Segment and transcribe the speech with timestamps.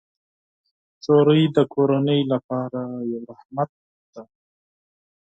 [1.03, 3.69] نجلۍ د کورنۍ لپاره یو رحمت
[4.13, 4.23] دی.